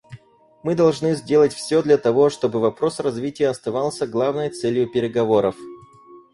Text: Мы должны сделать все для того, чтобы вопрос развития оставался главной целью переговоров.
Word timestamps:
Мы 0.63 0.73
должны 0.73 1.13
сделать 1.13 1.53
все 1.53 1.83
для 1.83 1.95
того, 1.99 2.31
чтобы 2.31 2.59
вопрос 2.59 2.99
развития 2.99 3.49
оставался 3.49 4.07
главной 4.07 4.49
целью 4.49 4.89
переговоров. 4.89 5.55